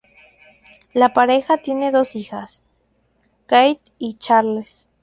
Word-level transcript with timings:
La 0.93 1.13
pareja 1.13 1.57
tiene 1.59 1.91
dos 1.91 2.15
hijas, 2.15 2.63
Kate 3.45 3.79
y 3.99 4.15
Charles. 4.15 4.89